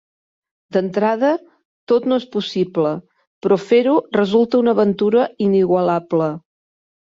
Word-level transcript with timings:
D'entrada, 0.75 1.27
tot 1.91 2.07
no 2.11 2.17
és 2.21 2.25
possible, 2.35 2.93
però 3.47 3.59
fer-ho 3.65 3.93
resulta 4.17 4.63
una 4.63 4.75
aventura 4.79 5.27
inigualable. 5.51 6.33